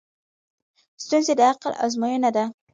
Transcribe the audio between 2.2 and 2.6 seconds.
ده.